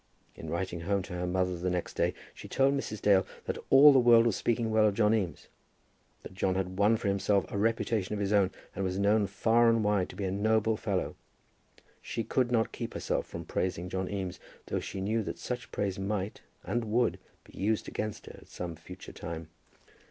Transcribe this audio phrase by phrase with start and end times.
[0.35, 3.03] In writing home to her mother the next day, she told Mrs.
[3.03, 5.47] Dale that all the world was speaking well of John Eames,
[6.23, 9.69] that John had won for himself a reputation of his own, and was known far
[9.69, 11.15] and wide to be a noble fellow.
[12.01, 15.99] She could not keep herself from praising John Eames, though she knew that such praise
[15.99, 19.49] might, and would, be used against her at some future time.